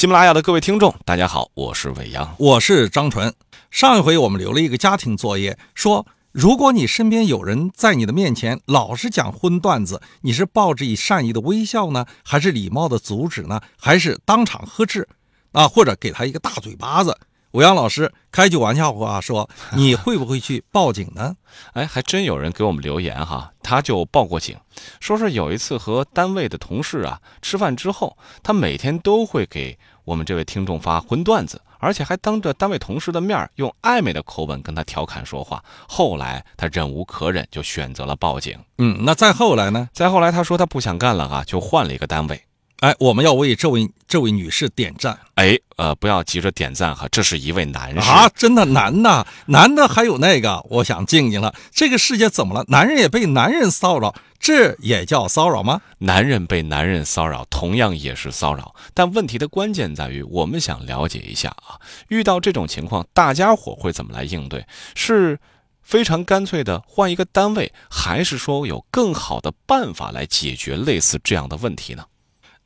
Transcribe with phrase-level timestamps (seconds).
[0.00, 3.34] 喜马拉雅的各位听众，大家好，我是伟阳，我是张纯。
[3.70, 15.06] 上一回我们留了一个家庭作业，说如果你身边有人在你的面前老是讲荤段子，你是抱着以善意的微笑呢，还是礼貌的阻止呢，还是当场呵斥
[15.52, 17.14] 啊，或者给他一个大嘴巴子？
[17.50, 21.34] 伟阳老师开句玩笑话说：“你会不会去报警呢？”
[21.74, 24.56] 哎，还真有人给我们留言哈，他就报过警，
[25.00, 29.76] 说是有一次和单位的同事啊吃饭之后，他每天都会给
[30.10, 35.62] 我们这位听众发荤段子，而且还当着单位同事的面用暧昧的口吻跟他调侃说话。
[35.88, 38.58] 后来他忍无可忍，就选择了报警。
[38.78, 39.88] 嗯，那再后来呢？
[39.92, 42.42] 再后来他说他不想干了啊，就换了一个单位。
[42.80, 45.18] 哎，我们要为这位这位女士点赞。
[45.34, 51.54] 哎，呃，不要急着点赞哈，这是一位男士啊，真的男的，男的还有那个，我想静静了。
[51.70, 52.64] 这个世界怎么了？
[52.68, 55.82] 男人也被男人骚扰，这也叫骚扰吗？
[55.98, 58.74] 男人被男人骚扰，同样也是骚扰。
[58.94, 61.76] 但问题的关键在于，我们想了解一下啊，
[62.08, 64.64] 遇到这种情况，大家伙会怎么来应对？
[64.94, 65.38] 是
[65.82, 72.04] 非常干脆的换一个单位，还是说有更好的办法来解决类似这样的问题呢？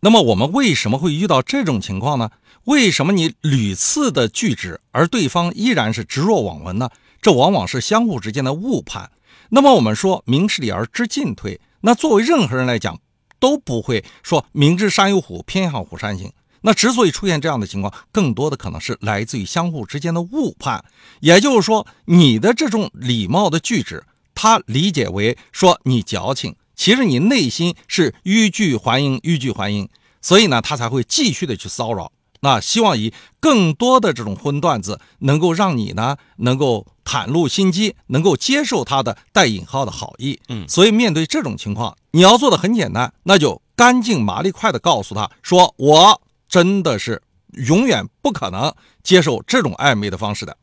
[0.04, 2.30] 那么我们为什么会遇到这种情况呢？
[2.64, 6.90] 为什么你屡次的拒止，而对方依然是置若罔闻呢？
[7.22, 9.10] 这往往是相互之间的误判。
[9.48, 13.00] 那么我们说明事理而知进退，那作为任何人来讲，
[13.38, 16.30] 都不会说明知山有虎，偏向虎山行。
[16.60, 20.84] 那之所以出现这样的情况，更多的可能是来自于相互之间的误判。
[21.20, 26.54] 也就是说，你的这种礼貌的拒止，他理解为说你矫情。
[26.74, 29.88] 其实你内心是欲拒还迎，欲拒还迎，
[30.20, 32.10] 所以呢，他才会继续的去骚扰。
[32.40, 40.38] 那希望以更多的这种荤段子，能够让你呢，能够袒露心机，能够接受他的带引号的好意。
[40.48, 50.54] 嗯，所以面对这种情况，你要做的很简单，那就干净麻利快的告诉他说：“我真的是永远不可能接受这种暧昧的方式的。”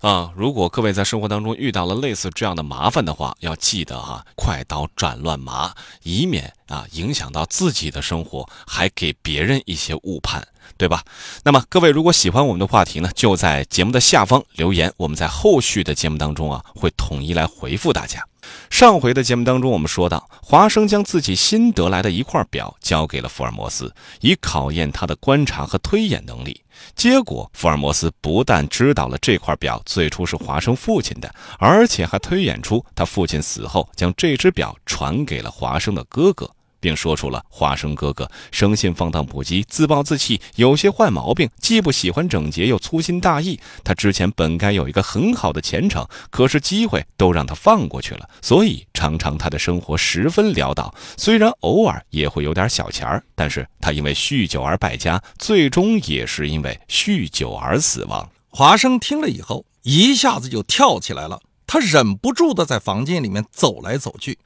[0.00, 10.42] 啊，如果各位在生活当中遇到了类似这样的麻烦的话，要记得哈，快刀斩乱麻，以免啊影响到自己的生活，还给别人一些误判，
[10.78, 11.04] 对吧？
[11.44, 18.29] 那么各位如果喜欢我们的话题呢，就在节目的下方留言，我们在后续的节目当中啊，会统一来回复大家。
[18.68, 26.62] 上回的节目当中，我们说到，华生将自己新得来的一块表交给了福尔摩斯，以考验他的观察和推演能力。
[26.94, 36.50] 结果，福尔摩斯不但知道了这块表最初是华生父亲的，而且还推演出他父亲死后将这只表传给了华生的哥哥。
[36.80, 43.60] 并说出了华生哥哥生性放荡不羁、自暴自弃，有些坏毛病，既不喜欢整洁，又粗心大意。
[43.84, 50.94] 他之前本该有一个很好的前程，可是机会都让他放过去了，所以常常他的生活十分潦倒。
[51.16, 58.28] 虽然偶尔也会有点小钱儿，但是他因为酗酒而败家，最终也是因为酗酒而死亡。
[58.48, 64.38] 华生听了以后，一下子就跳起来了，他忍不住的在房间里面走来走去。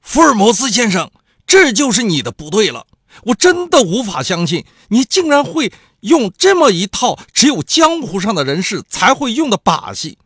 [0.00, 1.10] 福尔摩斯先生。
[1.46, 2.86] 这就是你的不对了，
[3.24, 10.18] 我真的无法相信你竟然会用这么一套只有江湖上的人士才会用的把戏。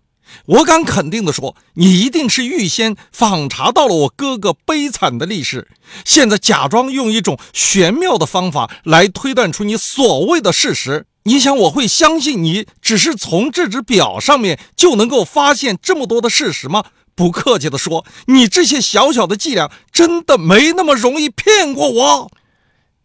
[0.45, 5.69] 我敢肯定的说，你一定是预先访查到了我哥哥悲惨的历史，
[6.05, 11.07] 现在假装用一种玄妙的方法来推断出你所谓的事实。
[11.25, 16.85] 你想我会相信你只是从这只表上面就能够发现这么多的事实吗？
[17.19, 22.31] 不客气的说，你这些小小的伎俩真的没那么容易骗过我，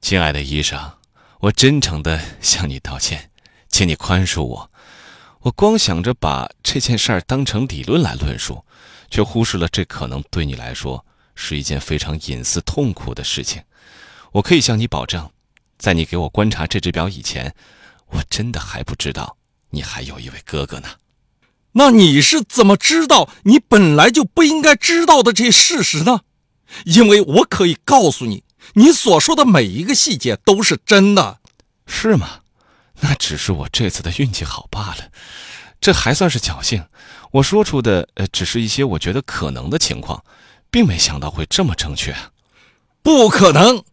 [0.02, 0.80] 亲爱的医生，
[1.40, 3.32] 我真诚的向你道歉，
[3.68, 4.72] 请你宽恕我。
[5.40, 8.64] 我光想着把这件事儿当成理论来论述，
[9.10, 11.04] 却忽视了这可能对你来说
[11.34, 13.64] 是一件非常隐私、痛苦的事情。
[14.34, 15.28] 我可以向你保证，
[15.80, 17.56] 在你给我观察这只表以前，
[18.10, 19.38] 我真的还不知道
[19.72, 20.90] 你还有一位哥哥呢。
[21.74, 26.22] 那你是怎么知道你本来就不应该知道的这些事实呢？
[26.86, 31.40] 因为我可以告诉你，你所说的每一个细节都是真的，
[31.86, 32.40] 是吗？
[33.02, 35.12] 那只是我这次的运气好罢了，
[35.82, 36.84] 这还算是侥幸。
[37.32, 40.24] 我说出的呃，只是一些我觉得可能的情况，
[40.72, 42.16] 并没想到会这么正确。
[43.02, 43.84] 不可能，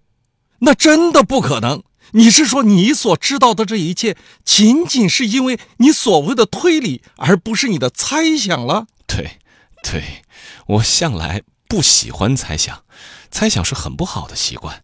[0.59, 1.83] 那真的不可能。
[2.13, 8.87] 你是说，你所知道的这一切，仅仅是因为你所谓的推理，而不是你的猜想了？
[9.07, 9.39] 对，
[9.83, 10.23] 对，
[10.67, 12.85] 我向来不喜欢猜想，
[13.31, 14.83] 猜想是很不好的习惯，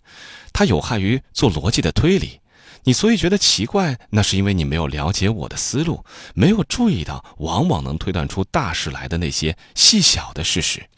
[0.52, 2.40] 它有害于做逻辑的推理。
[2.84, 10.88] 你所以觉得奇怪，那是因为你没有了解我的思路，没有注意到往往能推断出大事来的那些细小的事实。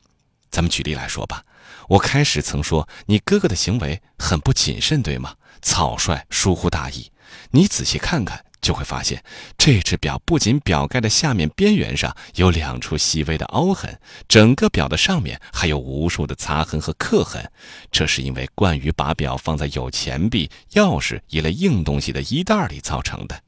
[0.50, 1.42] 咱们举例来说吧，
[1.88, 5.34] 我开始曾说你哥哥的行为很不谨慎，对吗？
[5.62, 7.10] 草率、疏忽大意，
[7.50, 9.22] 你仔细看看，就会发现，
[9.56, 17.50] 这只表不仅表盖的下面边缘上有两处细微的凹痕，整个表的上面还有无数的擦痕和刻痕。
[17.90, 23.42] 这是因为惯于把表放在有钱币、钥匙一类硬东西的衣袋里造成的。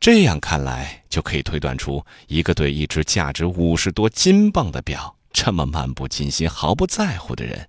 [0.00, 7.66] 这样看来，就可以推断出，一个对一只价值五十多金镑的表这么漫不经心、毫不在乎的人，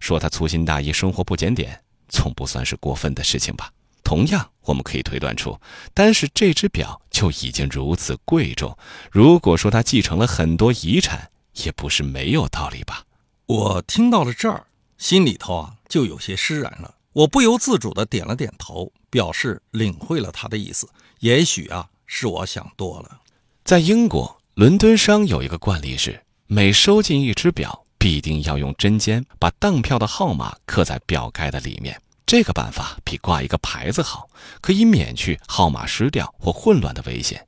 [0.00, 1.82] 说他粗心大意、生活不检点，
[2.14, 3.72] 总不算是过分的事情吧？
[4.04, 5.58] 同样，我们可以推断出，
[5.92, 8.76] 单是这只表就已经如此贵重。
[9.10, 11.30] 如果说他继承了很多遗产，
[11.64, 13.04] 也不是没有道理吧？
[13.46, 14.66] 我听到了这儿，
[14.96, 16.94] 心里头啊就有些释然了。
[17.14, 20.88] 我不由自主地点了点头，表示领会了他的意思。
[21.20, 23.20] 也许啊，是我想多了。
[23.64, 31.98] 在英国伦敦商有一个惯例是，每收进一只表，必定要用针尖把当票的号码刻在表盖的里面。
[32.26, 34.28] 这个办法比挂一个牌子好，
[34.60, 37.46] 可以免去号码失掉或混乱的危险。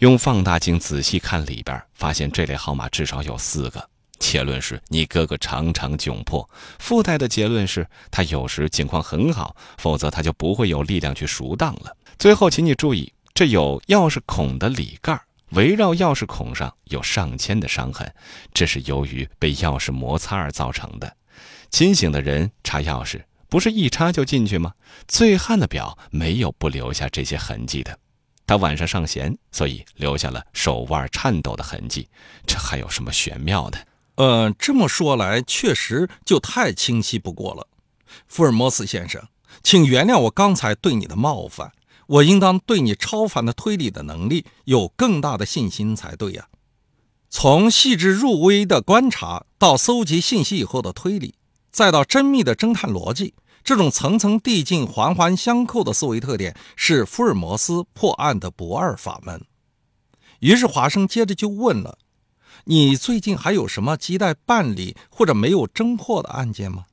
[0.00, 3.88] 用放大镜仔细看里边，发现这类号码至少有四个。
[4.18, 11.96] 结论是你哥哥常常窘迫，附带的结论是他有时境况很好，否则他就不会有力量去赎当了。
[12.18, 15.18] 最后，请你注意，这有钥匙孔的里盖
[15.52, 18.12] 围绕钥匙孔上有上千的伤痕，
[18.52, 21.16] 这是由于被钥匙摩擦而造成的。
[21.70, 24.72] 清醒的人插钥匙不是一插就进去吗？
[25.08, 27.98] 醉汉的表没有不留下这些痕迹的，
[28.46, 32.08] 他晚上上弦，所以留下了手腕颤抖的痕迹。
[32.46, 33.86] 这还有什么玄妙的？
[34.14, 37.66] 呃，这么说来，确实就太清晰不过了。
[38.28, 39.22] 福尔摩斯先生，
[39.62, 41.72] 请原谅我刚才对你的冒犯。
[42.06, 46.48] 我应当对你超凡的推理的能力有更大的信心才对呀。
[47.30, 51.34] 从细致入微的观察到搜集信息以后的推理，
[51.70, 59.44] 再到缜密的侦探逻辑，这种层层递进、环环相扣的思维特点，是福尔摩斯破案的不二法门。
[60.40, 61.98] 于是华生接着就问了。
[62.64, 66.84] 你最近还有什么亟待办理或者没有侦破的案件吗？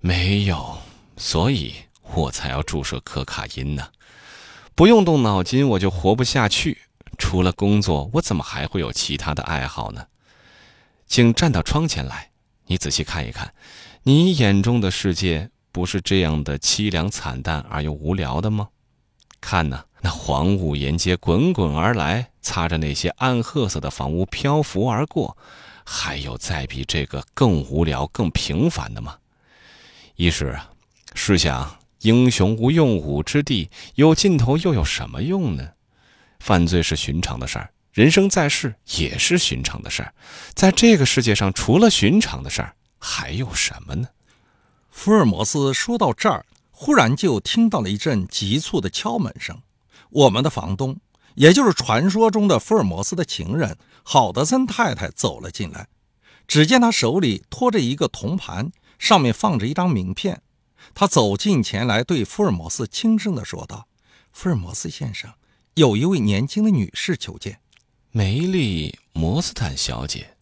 [0.00, 0.78] 没有，
[1.16, 1.74] 所以
[2.14, 3.88] 我才要注射可卡因呢。
[4.74, 6.82] 不用动脑筋，我就活不下去。
[7.18, 10.06] 除了工作，我怎么还会有其他的爱好呢？
[11.06, 12.30] 请站到窗前来，
[12.66, 13.52] 你仔细看一看，
[14.04, 18.70] 你眼中的世界不是这样的凄凉惨淡而又无聊的吗？
[19.42, 25.36] 看呐，那黄雾沿街滚滚而来，擦着那些暗褐色的房屋漂浮而过，
[25.84, 29.18] 还有再比这个更无聊、更平凡的吗？
[30.16, 30.70] 一是啊，
[31.14, 35.72] 试想，英雄无用武之地，有尽头又有什么用呢？
[36.38, 40.14] 犯罪是寻常的事儿，人生在世也是寻常的事儿，
[40.54, 44.10] 在这个世界上，除了寻常的事儿，还有什么呢？
[44.88, 46.46] 福尔摩斯说到这儿。
[46.72, 49.60] 忽然就听到了一阵急促的敲门声，
[50.08, 50.96] 我们的房东，
[51.34, 55.88] 也就是传说中的福尔摩斯的情人郝德森太太走了进来。
[56.48, 60.40] 只见他手里托着一个铜盘，上面放着一张名片。
[60.94, 63.86] 他走近前来，对福尔摩斯轻声地说道
[64.32, 65.30] ：“福尔摩斯先生，
[65.74, 67.60] 有一位年轻的女士求见，
[68.10, 70.38] 梅丽·摩斯坦小姐。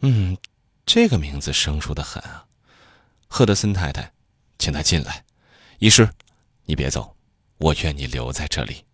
[0.00, 0.38] 嗯，
[0.84, 2.44] 这个名字生疏的很啊。
[3.28, 4.12] 赫德森太太，
[4.58, 5.24] 请她进来。”
[5.78, 6.08] 医师，
[6.64, 7.16] 你别走，
[7.58, 8.84] 我愿你留在这里。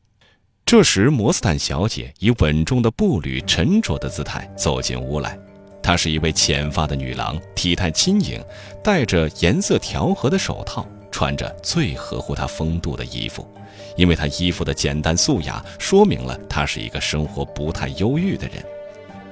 [0.64, 5.38] 这时，摩斯坦小姐以稳重的步履、沉着的姿态走进屋来。
[5.82, 8.42] 她是一位浅发的女郎，体态轻盈，
[8.84, 13.50] 戴着颜色调和的手套，穿着最合乎她风度的衣服。
[13.96, 18.62] 因为她衣服的简单素雅，说明了她是一个生活不太忧郁的人。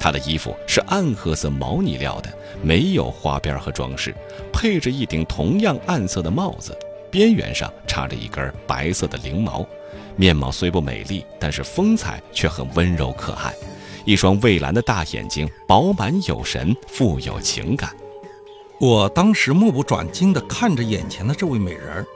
[0.07, 2.33] 她的衣服是暗褐色毛呢料的，
[2.63, 4.15] 没有花边和装饰，
[4.53, 6.79] 配着一顶同样暗色的帽子。
[7.11, 9.67] 边缘上插着一根白色的翎毛，
[10.15, 13.53] 面貌虽不美丽，但是风采却很温柔可爱。
[14.05, 17.91] 一双蔚蓝的大眼睛，饱满有神，富有情感。
[18.79, 22.07] 我当时目不转睛地看着眼前的这位美人儿，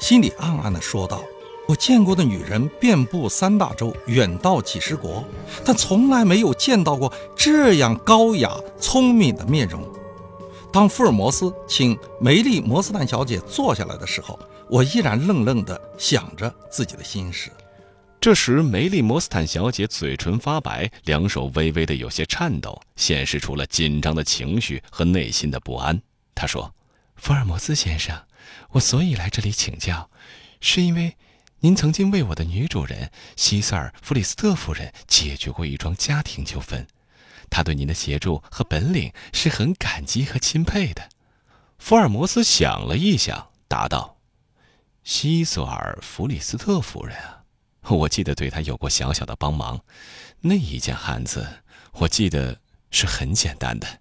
[0.00, 1.22] 心里暗暗地说道
[1.66, 5.24] ：“我见过的女人遍布三大洲，远到几十国，
[5.64, 9.82] 但从来没有见到过这样高雅聪明的面容。”
[10.72, 17.50] 当福尔摩斯请梅丽·摩斯坦小姐坐下来的时候，我依然愣愣地想着自己的心事。
[18.20, 26.00] 这时，梅丽·摩斯坦小姐嘴唇发白，两手微微的有些颤抖，显示出了紧张的情绪和内心的不安。
[26.34, 26.74] 她说
[27.16, 28.14] ：“福尔摩斯先生，
[28.70, 30.10] 我所以来这里请教，
[30.60, 31.16] 是因为
[31.60, 36.86] 您曾经为我的女主人希瑟尔·弗里斯特夫人解决过一桩家庭纠纷。”
[37.48, 41.08] 她对您的协助和本领是很感激和钦佩的。
[41.78, 44.18] 福尔摩斯想了一想，答道
[45.04, 47.42] ：“西索尔·弗里斯特夫人啊，
[47.88, 49.80] 我记得对她有过小小的帮忙。
[50.40, 52.60] 那一件案子，我记得
[52.90, 54.00] 是很简单的。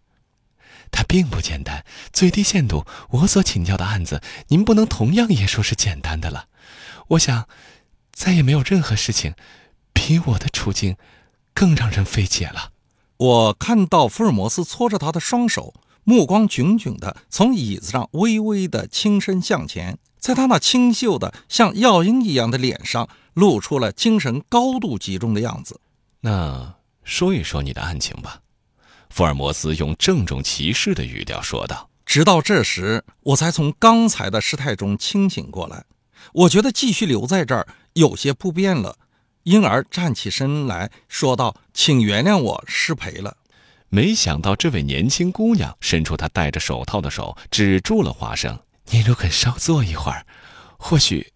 [0.92, 6.48] 它并不简单，最低限度，我所请教的案子，您不能同样也说是简单的了。
[7.10, 7.48] 我想，
[8.12, 9.34] 再也没有任何事情，
[9.94, 10.98] 比我的处境
[11.54, 12.72] 更让人费解了。
[13.18, 25.80] 我看到福尔摩斯搓着他的双手，目光炯炯的从椅子上微微的倾身向前，在他那清秀的像药鹰一样的脸上，露出了精神高度集中的样子。
[26.22, 28.42] 那说一说你的案情吧。
[29.10, 31.90] 福尔摩斯用郑重其事的语调说道。
[32.06, 35.86] 直到这时，我才从刚才的失态中清醒过来。
[36.34, 38.98] 我觉得继续留在这儿有些不便了，
[39.44, 43.38] 因而站起身来说道：“请原谅我失陪了。”
[43.90, 48.60] 没想到这位年轻姑娘伸出她戴着手套的手，止住了华生。
[48.90, 50.26] 您如肯稍坐一会儿，
[50.78, 51.32] 或许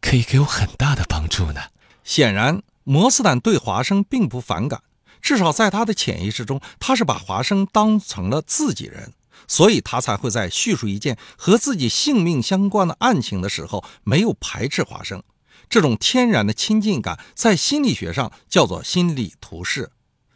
[0.00, 1.60] 可以给我很大的帮助呢。
[2.04, 4.82] 显然，摩斯坦对华生并不反感，
[5.20, 9.12] 至少在他的潜意识中，他是把华生当成了自己人。
[9.46, 15.22] 所以他才会在叙述一件和自己性命相关的案情的时候，没有排斥华生。
[15.68, 19.90] 这种天然的亲近感，在心理学上叫做心理图式，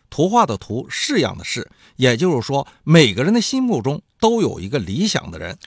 [0.09, 1.71] 图画的图，式样的式。
[1.97, 5.59] 也就是说，每个人的心目中都有一个理想的人。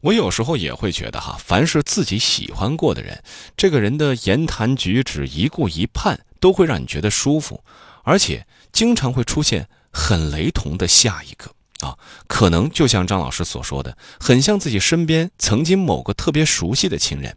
[0.00, 3.22] 我有时候也会觉得，哈，凡是自己喜欢过的人，
[3.56, 7.62] 这个人的言谈举止、一顾一盼，都会让你觉得舒服，
[8.02, 11.52] 而且经常会出现很雷同的下一个。
[11.80, 11.96] 啊，
[12.26, 17.36] 可能就像张老师所说的，很像自己身边曾经某个特别熟悉的亲人。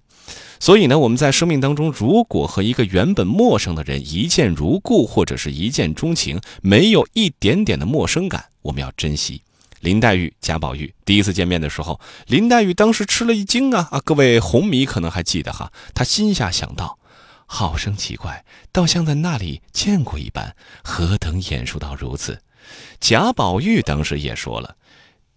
[0.59, 9.41] 所以呢，我们在生命当中，如果和一个原本陌生的人一见如故，或者是一见钟情，没有一点点的陌生感，我们要珍惜。
[9.81, 13.99] 林黛玉、贾宝玉第一次见面的时候，林黛玉当时吃了一惊啊啊！
[14.05, 16.97] 各位红迷可能还记得哈，她心下想到，
[17.45, 22.39] 好生奇怪，倒像在那里见过一般，何等眼熟到如此。
[22.99, 24.75] 贾宝玉当时也说了：“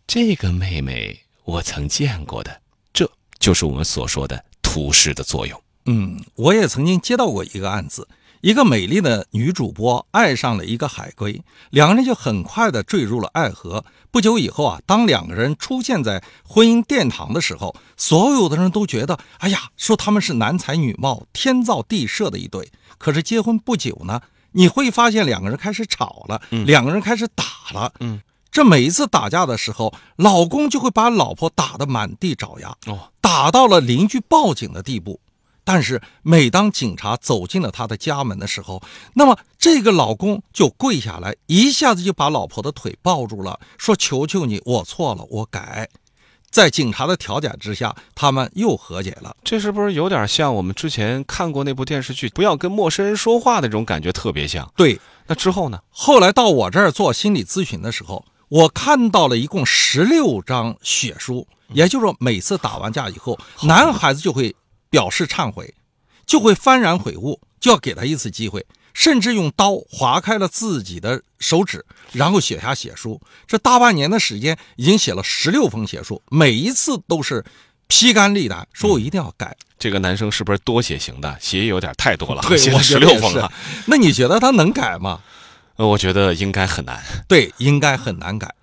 [0.07, 2.61] 这个妹妹我曾见过的，
[2.93, 8.09] 这就是我们所说的图示的作用。”嗯，我也曾经接到过一个案子，
[8.41, 11.41] 一个美丽的女主播爱上了一个海归，
[11.71, 13.85] 两个人就很快的坠入了爱河。
[14.11, 22.73] 不久以后啊，当两个人出现在婚姻殿堂的时候，所有的人都觉得，哎呀，说他们是男才女貌、天造地设的一对。
[22.99, 24.23] 可是结婚不久呢？
[24.57, 27.93] 你会发现两个人开始吵了，两个人开始打了。
[28.01, 28.21] 嗯，
[28.51, 35.21] 这每一次打架的时候，老公就会把老婆打得满地找牙，哦，打到了邻居报警的地步。
[35.63, 38.81] 但是每当警察走进了他的家门的时候，
[39.15, 45.89] 那么这个老公就跪下来，一下子就把老婆的腿抱住了，说：“求求你，我错了，我改。”
[46.57, 49.37] 在警察的调解之下，他们又和解了。
[49.45, 54.11] 这是不是有点像我们之前看过那部电视剧《不要跟陌生人说话》的那种感觉？
[54.11, 54.73] 特别像。
[54.75, 55.79] 对，那之后呢？
[55.91, 64.57] 后来到我这儿做心理咨询的时候，我看到了一共十六张血书，也就是说，每次打完架以后，男孩子就会
[64.89, 65.75] 表示忏悔，
[66.25, 68.65] 就会幡然悔悟，就要给他一次机会。
[68.97, 73.21] 甚至用刀划开了自己的手指，然后写下血书。
[73.47, 77.45] 这大半年的时间，已经写了十六封血书，每一次都是
[77.89, 79.55] 披肝沥胆，说我一定要改。
[79.79, 81.37] 这个男生是不是多血型的？
[81.39, 83.53] 血有点太多了，写了十六封了。
[83.85, 85.21] 那你觉得他能改吗？
[85.77, 87.05] 呃，我觉得应该很难。
[87.29, 88.55] 对，应该很难改。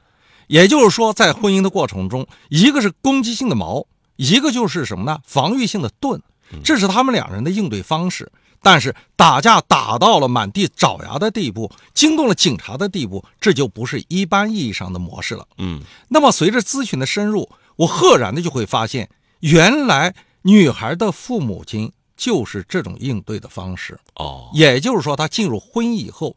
[0.48, 3.86] 也就是说，在婚姻的过程中，一个是攻击性的矛，
[4.16, 5.20] 一个就是什么呢？
[5.28, 6.20] 防御性的盾，
[6.64, 8.32] 这是他们两人的应对方式。
[8.64, 15.46] 但是打架打到了满地找牙的地步，惊动了警察的地步，这就不是一般意义上的模式了。
[15.58, 19.10] 嗯，那么随着咨询的深入，我赫然的就会发现，
[19.42, 24.00] 原来女孩的父母亲就是这种应对的方式。
[24.16, 26.34] 哦，也就是说，她进入婚姻以后，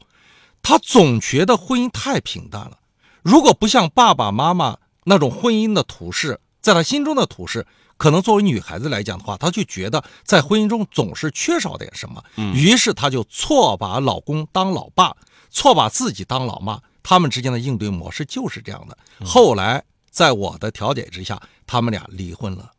[0.61, 2.77] 她总觉得婚姻太平淡了。
[3.23, 7.65] 如果不像爸爸妈妈那种婚姻的图式，在她心中的图式。
[7.97, 12.23] 可能作为女孩子来讲的话，她就觉得在婚姻中总是缺少点什么，
[12.55, 15.17] 于是她就错把老公当老爸，
[15.51, 16.81] 错把自己当老妈。
[17.03, 18.99] 他们之间的应对模式就是这样的。
[19.25, 22.73] 后来在我的调解之下，他们俩离婚了。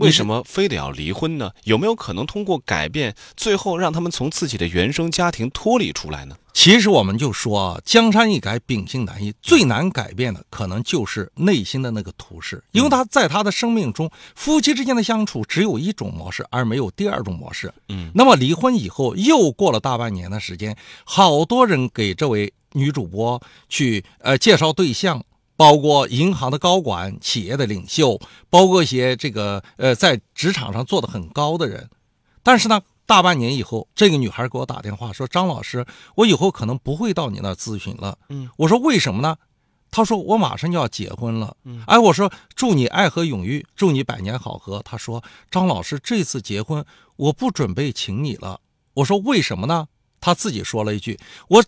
[0.00, 1.50] 为什么非得要离婚呢？
[1.64, 6.36] 有没有可能通过改变，最后让他们从自己的原生家庭脱离出来呢？
[6.52, 9.32] 其实我们就说，江山易改，秉性难移。
[9.40, 17.72] 最难改变的，可能就是内心的那个图式，因为他在他的生命中，夫妻之间的相处只有一种模式，而没有第二种模式。
[17.88, 25.22] 嗯，那么离婚以后，又过了大半年的时间，好多人给这位女主播去呃介绍对象。
[25.60, 31.90] 包括银行的高管、企业的领袖，包括一些这个呃在职场上做的很高的人。
[32.42, 39.36] 但是呢，大半年以后，这个女孩给我打电话说：“张老师，我以后可能不会到你那咨询了。”嗯，我说为什么呢？
[39.90, 41.54] 她说我马上就要结婚了。
[41.64, 44.80] 嗯，哎，我说祝你爱河永浴，祝你百年好合。
[44.82, 46.82] 她说张老师这次结婚
[47.16, 48.62] 我不准备请你了。
[48.94, 49.88] 我说为什么呢？
[50.22, 51.62] 她自己说了一句：“我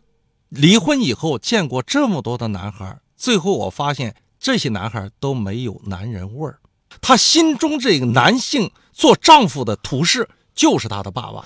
[0.48, 6.58] 离婚以后见过这么多的男孩，最后我发现这些男孩都没有男人味儿。
[7.00, 11.44] 他心中这个男性做丈夫的图示就是他的爸爸。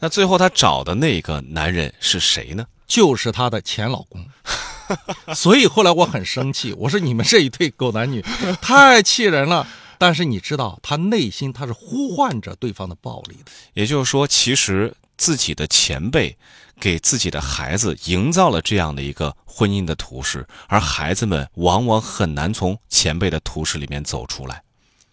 [0.00, 2.66] 那最后他找的那个男人是谁呢？
[2.86, 4.22] 就是她的前老公。
[5.34, 8.22] ”所以后来我很生气，我说你们这一对狗男女
[8.60, 9.66] 太气人了。
[9.96, 13.50] 但是你知道，他内心他是呼唤着对方的暴力的。
[13.72, 16.36] 也就是说，其实自己的前辈
[16.78, 24.62] 给自己的孩子营造了这样的一个婚姻的图式，而孩子们往往很难从前辈的图式里面走出来。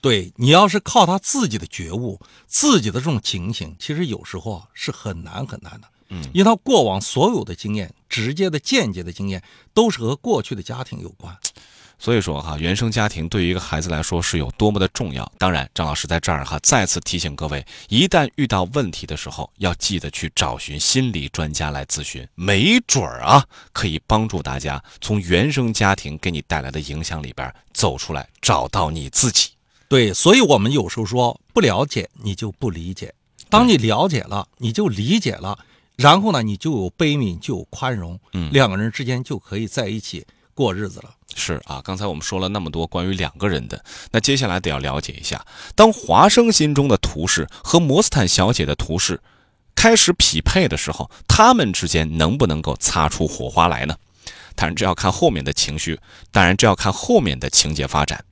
[0.01, 5.87] 对你要是靠他自己的觉悟、自己的这种警醒，其实有时候啊是很难很难的。
[6.09, 9.41] 嗯，因为他过往所有的经验，直接的、间接的经验，
[9.73, 11.37] 都是和过去的家庭有关。
[11.99, 15.31] 所以说哈，原生家庭对于一个孩子来说是有多么的重要。
[15.37, 29.51] 当然，张老师在这儿哈再次提醒各位，一旦遇到问题的时候，要记得去找寻心理专家来咨询，没准儿啊可以帮助大家从原生家庭给你带来的影响里边走出来，找到你自己。
[29.87, 33.13] 对，所以我们有时候说，不了解你就不理解，
[33.49, 35.57] 当你了解了，你就理解了，
[35.95, 41.15] 然后呢，你就有悲悯，就有宽容，嗯两个人之间就可以在一起过日子了。
[41.35, 45.45] 是啊，刚才我们说了那么多关于两个人的，那接下来得要了解一下，
[45.75, 49.19] 当华生心中的图式和摩斯坦小姐的图式
[49.73, 53.97] 开始匹配的时候，他们之间能不能够擦出火花来呢？
[54.55, 55.99] 当然，这要看后面的情绪，
[56.31, 58.23] 当然这要看后面的情节发展。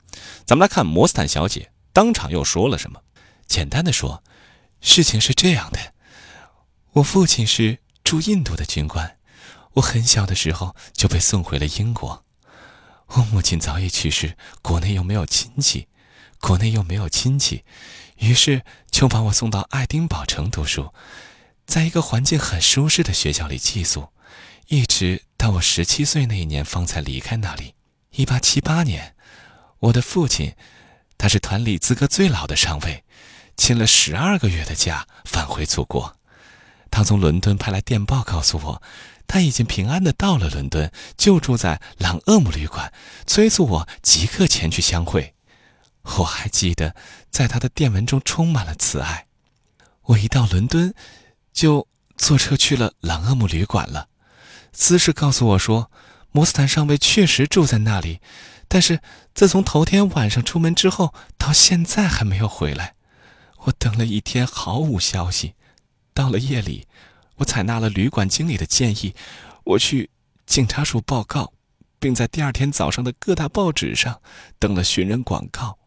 [0.45, 3.01] 咱们来看摩斯坦小姐当场又说了什么。
[3.47, 4.21] 简单的说，
[4.79, 5.79] 事情是这样的，
[6.93, 9.17] 我父亲是驻印度的军官，
[9.73, 12.25] 我很小的时候就被送回了英国。
[13.07, 15.87] 我母亲早已去世，国内又没有亲戚，
[16.39, 17.63] 国内又没有亲戚，
[18.17, 20.93] 于是就把我送到爱丁堡城读书，
[21.65, 24.09] 在一个环境很舒适的学校里寄宿，
[24.67, 27.75] 一直到我十七岁那一年方才离开那里。
[28.11, 29.15] 一八七八年，
[29.79, 30.55] 我的父亲，
[31.17, 33.03] 他是团里资格最老的上尉，
[33.57, 36.17] 请了十二个月的假返回祖国。
[36.89, 38.81] 他从伦敦派来电报告诉我，
[39.27, 42.91] 他已经平安的到了伦敦，就住在朗厄姆旅馆，
[43.25, 45.35] 催促我即刻前去相会。
[46.03, 46.95] 我还记得，
[47.29, 49.27] 在他的电文中充满了慈爱。
[50.03, 50.93] 我一到伦敦，
[51.53, 54.07] 就坐车去了朗厄姆旅馆了。
[54.73, 55.91] 司事告诉我说，
[56.31, 58.19] 摩斯坦上尉确实住在那里，
[58.67, 59.01] 但是
[59.33, 62.95] 自从头天晚上出门之后，到现在还没有回来。
[63.65, 65.53] 我等了一天，毫无消息。
[66.13, 66.87] 到了夜里，
[67.41, 69.15] 我采纳了旅馆经理的建议，
[69.63, 70.11] 我去
[70.45, 71.51] 警察署报告，
[71.99, 74.21] 并在第二天早上的各大报纸上
[74.59, 75.79] 登了寻人广告。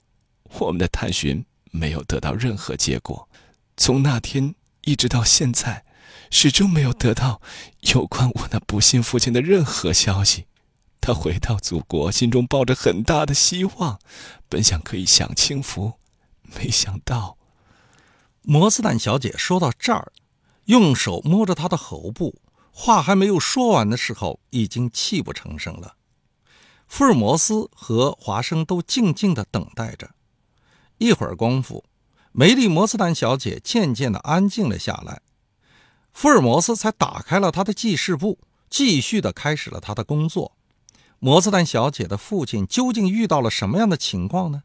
[0.59, 3.29] 我们的探寻没有得到任何结果，
[3.77, 5.85] 从那天一直到现在，
[6.29, 7.41] 始终没有得到
[7.83, 10.47] 有关我那不幸父亲的任何消息。
[11.01, 14.01] 他回到祖国，心中抱着很大的希望，
[14.49, 15.93] 本想可以享清福，
[16.57, 17.39] 没想到。
[18.43, 20.13] 摩斯坦小姐说到这儿，
[20.67, 25.97] 用手摸着他的喉部，话还没有说完的时候，已经泣不成声了。
[26.87, 30.11] 福尔摩斯和华生都静静地等待着。
[30.99, 31.85] 一会儿功夫，
[32.33, 35.23] 梅丽摩斯坦小姐渐渐地安静了下来，
[36.13, 38.39] 福尔摩斯才打开了他的记事簿，
[38.71, 40.57] 继续地开始了他的工作。
[41.19, 44.63] 摩斯坦小姐的父亲究竟遇到了什么样的情况呢？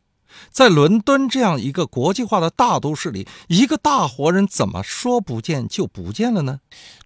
[0.51, 6.59] 在伦敦这样一个国际化的大都市里，一个大活人怎么说不见就不见了呢？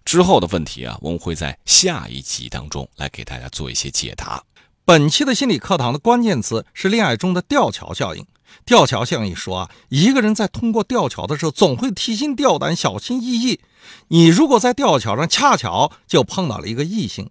[0.04, 4.42] 之后的问题啊，我们会在下一集当中来给大家做一些解答。
[4.84, 8.26] 本期的心理课堂的关键词是恋爱中的吊桥效应。
[8.64, 13.60] 吊桥效应说啊，一个人在通过吊桥的时候，总会提心吊胆、小心翼翼。
[14.08, 17.30] 你如果在吊桥上恰巧就碰到了一个异性，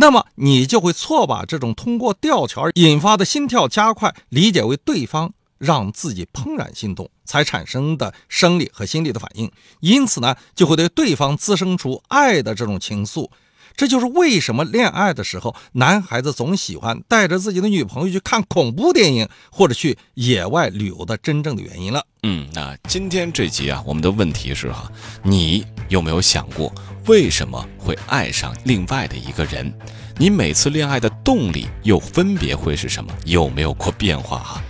[0.00, 13.28] 那么你就会错把这种通过吊桥引发的心跳加快理解为对方让自己怦然心动才产生的生理和心理的反应，因此呢，就会对对方滋生出爱的这种情愫。
[13.76, 22.04] 这就是为什么恋爱的时候，男孩子总喜欢带着自己的女朋友去看恐怖电影或者去野外旅游的真正的原因了。
[22.22, 24.90] 嗯，那今天这集啊，我们的问题是哈，
[25.22, 26.72] 你有没有想过
[27.06, 29.72] 为什么会爱上另外的一个人？
[30.16, 33.12] 你每次恋爱的动力又分别会是什么？
[33.24, 34.62] 有没有过变化哈？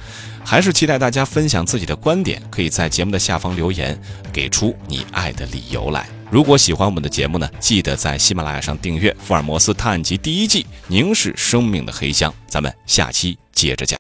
[0.45, 3.99] 还是期待大家分享自己的观点，可以在节目的下方留言，
[4.33, 6.18] 给出你爱的理由来。
[6.31, 12.31] 如果喜欢我们的节目呢，记得在喜马拉雅上订阅《福尔摩斯探案集》第一季《凝视生命的黑箱》。
[12.47, 13.97] 咱们下期接着讲。